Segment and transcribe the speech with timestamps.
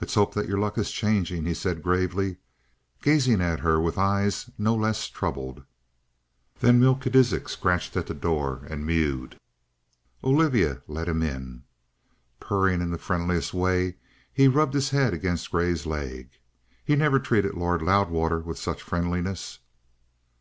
[0.00, 2.36] "Let's hope that your luck is changing," he said gravely,
[3.02, 5.64] gazing at her with eyes no less troubled.
[6.60, 9.40] Then Melchisidec scratched at the door and mewed.
[10.22, 11.64] Olivia let him in.
[12.38, 13.96] Purring in the friendliest way,
[14.32, 16.30] he rubbed his head against Grey's leg.
[16.84, 19.58] He never treated Lord Loudwater with such friendliness.